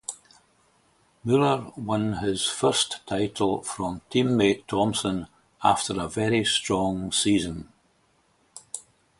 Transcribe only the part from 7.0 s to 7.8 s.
season.